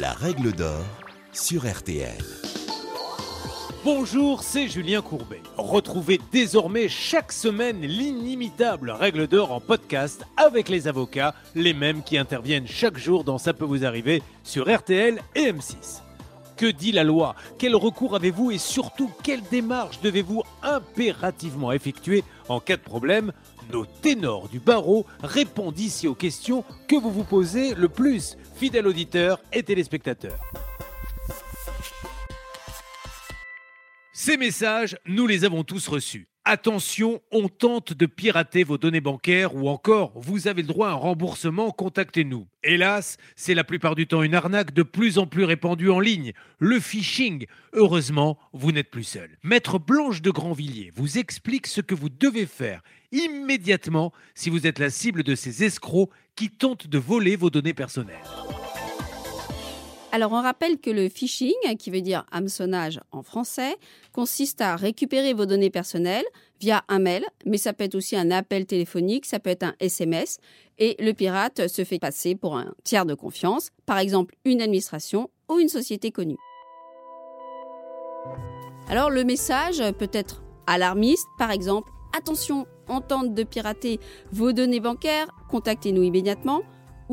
La 0.00 0.12
règle 0.12 0.50
d'or 0.50 0.84
sur 1.32 1.70
RTL. 1.70 2.18
Bonjour, 3.84 4.42
c'est 4.42 4.66
Julien 4.66 5.02
Courbet. 5.02 5.40
Retrouvez 5.56 6.18
désormais 6.32 6.88
chaque 6.88 7.30
semaine 7.30 7.80
l'inimitable 7.80 8.90
règle 8.90 9.28
d'or 9.28 9.52
en 9.52 9.60
podcast 9.60 10.26
avec 10.36 10.68
les 10.68 10.88
avocats, 10.88 11.32
les 11.54 11.74
mêmes 11.74 12.02
qui 12.02 12.18
interviennent 12.18 12.66
chaque 12.66 12.98
jour 12.98 13.22
dans 13.22 13.38
Ça 13.38 13.52
peut 13.52 13.64
vous 13.64 13.84
arriver 13.84 14.20
sur 14.42 14.68
RTL 14.74 15.20
et 15.36 15.52
M6. 15.52 16.00
Que 16.56 16.66
dit 16.66 16.92
la 16.92 17.04
loi? 17.04 17.36
Quel 17.58 17.76
recours 17.76 18.16
avez-vous 18.16 18.50
et 18.50 18.58
surtout 18.58 19.12
quelle 19.22 19.42
démarche 19.50 20.00
devez-vous 20.00 20.42
impérativement 20.64 21.70
effectuer 21.70 22.24
en 22.48 22.58
cas 22.58 22.76
de 22.76 22.82
problème? 22.82 23.32
Nos 23.72 23.86
ténors 23.86 24.48
du 24.48 24.60
barreau 24.60 25.06
répondent 25.22 25.78
ici 25.78 26.06
aux 26.06 26.14
questions 26.14 26.64
que 26.88 26.96
vous 26.96 27.10
vous 27.10 27.24
posez 27.24 27.74
le 27.74 27.88
plus, 27.88 28.36
fidèles 28.54 28.86
auditeurs 28.86 29.40
et 29.52 29.62
téléspectateurs. 29.62 30.38
Ces 34.26 34.38
messages, 34.38 34.96
nous 35.04 35.26
les 35.26 35.44
avons 35.44 35.64
tous 35.64 35.86
reçus. 35.86 36.28
Attention, 36.46 37.20
on 37.30 37.50
tente 37.50 37.92
de 37.92 38.06
pirater 38.06 38.64
vos 38.64 38.78
données 38.78 39.02
bancaires 39.02 39.54
ou 39.54 39.68
encore, 39.68 40.18
vous 40.18 40.48
avez 40.48 40.62
le 40.62 40.68
droit 40.68 40.88
à 40.88 40.92
un 40.92 40.94
remboursement, 40.94 41.70
contactez-nous. 41.72 42.46
Hélas, 42.62 43.18
c'est 43.36 43.52
la 43.52 43.64
plupart 43.64 43.94
du 43.94 44.06
temps 44.06 44.22
une 44.22 44.34
arnaque 44.34 44.72
de 44.72 44.82
plus 44.82 45.18
en 45.18 45.26
plus 45.26 45.44
répandue 45.44 45.90
en 45.90 46.00
ligne, 46.00 46.32
le 46.58 46.80
phishing. 46.80 47.44
Heureusement, 47.74 48.38
vous 48.54 48.72
n'êtes 48.72 48.90
plus 48.90 49.04
seul. 49.04 49.28
Maître 49.42 49.78
Blanche 49.78 50.22
de 50.22 50.30
Grandvilliers 50.30 50.90
vous 50.96 51.18
explique 51.18 51.66
ce 51.66 51.82
que 51.82 51.94
vous 51.94 52.08
devez 52.08 52.46
faire 52.46 52.82
immédiatement 53.12 54.10
si 54.34 54.48
vous 54.48 54.66
êtes 54.66 54.78
la 54.78 54.88
cible 54.88 55.22
de 55.22 55.34
ces 55.34 55.64
escrocs 55.64 56.08
qui 56.34 56.48
tentent 56.48 56.86
de 56.86 56.96
voler 56.96 57.36
vos 57.36 57.50
données 57.50 57.74
personnelles. 57.74 58.16
Alors 60.14 60.30
on 60.30 60.40
rappelle 60.40 60.78
que 60.78 60.90
le 60.90 61.08
phishing, 61.08 61.56
qui 61.76 61.90
veut 61.90 62.00
dire 62.00 62.24
hameçonnage 62.30 63.00
en 63.10 63.24
français, 63.24 63.74
consiste 64.12 64.60
à 64.60 64.76
récupérer 64.76 65.32
vos 65.32 65.44
données 65.44 65.70
personnelles 65.70 66.24
via 66.60 66.84
un 66.86 67.00
mail, 67.00 67.24
mais 67.44 67.58
ça 67.58 67.72
peut 67.72 67.82
être 67.82 67.96
aussi 67.96 68.14
un 68.16 68.30
appel 68.30 68.64
téléphonique, 68.64 69.26
ça 69.26 69.40
peut 69.40 69.50
être 69.50 69.64
un 69.64 69.74
SMS, 69.80 70.38
et 70.78 70.94
le 71.00 71.14
pirate 71.14 71.66
se 71.66 71.82
fait 71.82 71.98
passer 71.98 72.36
pour 72.36 72.56
un 72.56 72.74
tiers 72.84 73.06
de 73.06 73.14
confiance, 73.14 73.70
par 73.86 73.98
exemple 73.98 74.36
une 74.44 74.62
administration 74.62 75.30
ou 75.48 75.58
une 75.58 75.68
société 75.68 76.12
connue. 76.12 76.38
Alors 78.88 79.10
le 79.10 79.24
message 79.24 79.82
peut 79.98 80.10
être 80.12 80.44
alarmiste, 80.68 81.26
par 81.38 81.50
exemple, 81.50 81.90
attention, 82.16 82.68
on 82.88 83.00
tente 83.00 83.34
de 83.34 83.42
pirater 83.42 83.98
vos 84.30 84.52
données 84.52 84.78
bancaires, 84.78 85.26
contactez-nous 85.50 86.04
immédiatement 86.04 86.62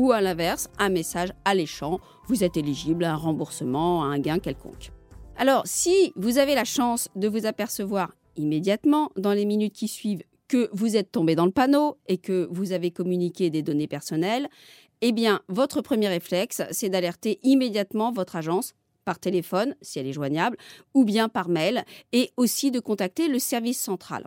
ou 0.00 0.12
à 0.12 0.22
l'inverse, 0.22 0.70
un 0.78 0.88
message 0.88 1.28
alléchant, 1.44 2.00
vous 2.26 2.42
êtes 2.42 2.56
éligible 2.56 3.04
à 3.04 3.12
un 3.12 3.16
remboursement, 3.16 4.02
à 4.02 4.06
un 4.06 4.18
gain 4.18 4.38
quelconque. 4.38 4.92
Alors, 5.36 5.62
si 5.66 6.14
vous 6.16 6.38
avez 6.38 6.54
la 6.54 6.64
chance 6.64 7.10
de 7.16 7.28
vous 7.28 7.44
apercevoir 7.44 8.14
immédiatement 8.36 9.10
dans 9.16 9.34
les 9.34 9.44
minutes 9.44 9.74
qui 9.74 9.88
suivent 9.88 10.22
que 10.48 10.70
vous 10.72 10.96
êtes 10.96 11.12
tombé 11.12 11.34
dans 11.34 11.44
le 11.44 11.52
panneau 11.52 11.98
et 12.06 12.16
que 12.16 12.48
vous 12.50 12.72
avez 12.72 12.90
communiqué 12.90 13.50
des 13.50 13.60
données 13.60 13.88
personnelles, 13.88 14.48
eh 15.02 15.12
bien, 15.12 15.42
votre 15.48 15.82
premier 15.82 16.08
réflexe, 16.08 16.62
c'est 16.70 16.88
d'alerter 16.88 17.38
immédiatement 17.42 18.10
votre 18.10 18.36
agence 18.36 18.72
par 19.04 19.18
téléphone, 19.18 19.74
si 19.82 19.98
elle 19.98 20.06
est 20.06 20.14
joignable, 20.14 20.56
ou 20.94 21.04
bien 21.04 21.28
par 21.28 21.50
mail, 21.50 21.84
et 22.12 22.30
aussi 22.38 22.70
de 22.70 22.80
contacter 22.80 23.28
le 23.28 23.38
service 23.38 23.78
central. 23.78 24.26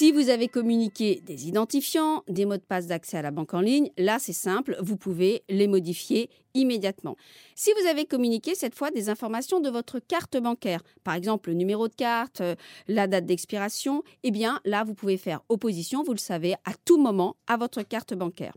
Si 0.00 0.12
vous 0.12 0.30
avez 0.30 0.48
communiqué 0.48 1.20
des 1.26 1.46
identifiants, 1.46 2.24
des 2.26 2.46
mots 2.46 2.56
de 2.56 2.62
passe 2.62 2.86
d'accès 2.86 3.18
à 3.18 3.22
la 3.22 3.30
banque 3.30 3.52
en 3.52 3.60
ligne, 3.60 3.90
là 3.98 4.16
c'est 4.18 4.32
simple, 4.32 4.78
vous 4.80 4.96
pouvez 4.96 5.42
les 5.50 5.68
modifier 5.68 6.30
immédiatement. 6.54 7.18
Si 7.54 7.70
vous 7.78 7.86
avez 7.86 8.06
communiqué 8.06 8.54
cette 8.54 8.74
fois 8.74 8.90
des 8.90 9.10
informations 9.10 9.60
de 9.60 9.68
votre 9.68 9.98
carte 9.98 10.38
bancaire, 10.38 10.82
par 11.04 11.12
exemple 11.12 11.50
le 11.50 11.54
numéro 11.54 11.86
de 11.86 11.94
carte, 11.94 12.40
euh, 12.40 12.54
la 12.88 13.08
date 13.08 13.26
d'expiration, 13.26 14.02
eh 14.22 14.30
bien 14.30 14.58
là 14.64 14.84
vous 14.84 14.94
pouvez 14.94 15.18
faire 15.18 15.42
opposition, 15.50 16.02
vous 16.02 16.14
le 16.14 16.18
savez, 16.18 16.54
à 16.64 16.72
tout 16.86 16.96
moment 16.96 17.36
à 17.46 17.58
votre 17.58 17.82
carte 17.82 18.14
bancaire. 18.14 18.56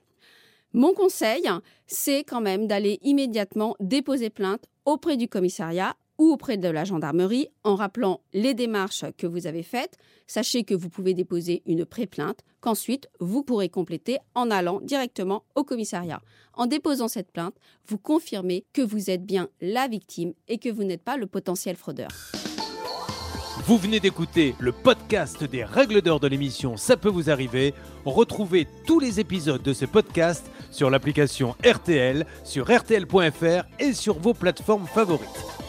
Mon 0.72 0.94
conseil, 0.94 1.44
c'est 1.88 2.24
quand 2.24 2.40
même 2.40 2.68
d'aller 2.68 3.00
immédiatement 3.02 3.76
déposer 3.82 4.30
plainte 4.30 4.64
auprès 4.86 5.18
du 5.18 5.28
commissariat 5.28 5.98
ou 6.24 6.32
auprès 6.32 6.56
de 6.56 6.70
la 6.70 6.86
gendarmerie 6.86 7.50
en 7.66 7.76
rappelant 7.76 8.22
les 8.32 8.54
démarches 8.54 9.04
que 9.18 9.28
vous 9.28 9.46
avez 9.46 9.62
faites. 9.62 9.98
Sachez 10.26 10.64
que 10.64 10.74
vous 10.74 10.88
pouvez 10.88 11.14
déposer 11.14 11.64
une 11.66 11.84
pré-plainte 11.84 12.40
qu'ensuite 12.62 13.10
vous 13.20 13.44
pourrez 13.44 13.68
compléter 13.68 14.20
en 14.34 14.50
allant 14.50 14.80
directement 14.80 15.44
au 15.56 15.66
commissariat. 15.66 16.22
En 16.54 16.66
déposant 16.66 17.10
cette 17.10 17.30
plainte, 17.30 17.56
vous 17.88 17.98
confirmez 17.98 18.64
que 18.72 18.82
vous 18.82 19.10
êtes 19.10 19.26
bien 19.26 19.50
la 19.60 19.90
victime 19.90 20.32
et 20.48 20.60
que 20.60 20.70
vous 20.70 20.86
n'êtes 20.86 21.04
pas 21.04 21.18
le 21.18 21.28
potentiel 21.28 21.76
fraudeur. 21.76 22.08
Vous 23.66 23.78
venez 23.78 24.00
d'écouter 24.00 24.56
le 24.60 24.72
podcast 24.72 25.44
des 25.44 25.66
règles 25.66 26.02
d'or 26.02 26.22
de 26.22 26.28
l'émission 26.28 26.78
Ça 26.78 26.96
peut 26.96 27.10
vous 27.10 27.30
arriver. 27.30 27.74
Retrouvez 28.06 28.66
tous 28.88 29.02
les 29.02 29.20
épisodes 29.20 29.62
de 29.62 29.74
ce 29.74 29.86
podcast 29.86 30.50
sur 30.72 30.90
l'application 30.90 31.56
RTL, 31.66 32.26
sur 32.46 32.66
rtl.fr 32.66 33.66
et 33.80 33.92
sur 33.92 34.20
vos 34.20 34.34
plateformes 34.34 34.88
favorites. 34.88 35.63